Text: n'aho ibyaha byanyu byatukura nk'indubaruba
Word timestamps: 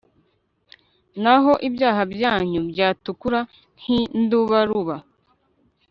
n'aho 1.21 1.51
ibyaha 1.67 2.01
byanyu 2.13 2.59
byatukura 2.71 3.39
nk'indubaruba 3.79 4.95